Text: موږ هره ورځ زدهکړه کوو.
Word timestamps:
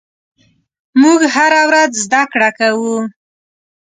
موږ 1.01 1.19
هره 1.35 1.61
ورځ 1.69 1.91
زدهکړه 2.05 2.49
کوو. 2.59 2.97